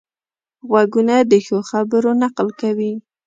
[0.69, 2.93] غوږونه د ښو خبرو نقل کوي